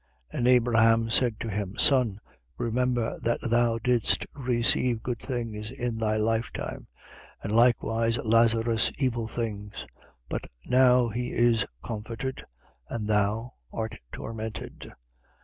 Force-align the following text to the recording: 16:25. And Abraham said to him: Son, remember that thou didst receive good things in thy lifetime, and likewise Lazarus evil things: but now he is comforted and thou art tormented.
16:25. 0.33 0.37
And 0.39 0.47
Abraham 0.47 1.09
said 1.11 1.39
to 1.41 1.47
him: 1.51 1.75
Son, 1.77 2.19
remember 2.57 3.19
that 3.21 3.39
thou 3.51 3.77
didst 3.77 4.25
receive 4.35 5.03
good 5.03 5.19
things 5.19 5.69
in 5.69 5.99
thy 5.99 6.17
lifetime, 6.17 6.87
and 7.43 7.51
likewise 7.51 8.17
Lazarus 8.17 8.91
evil 8.97 9.27
things: 9.27 9.85
but 10.27 10.47
now 10.65 11.09
he 11.09 11.27
is 11.31 11.67
comforted 11.83 12.43
and 12.89 13.07
thou 13.07 13.51
art 13.71 13.97
tormented. 14.11 14.91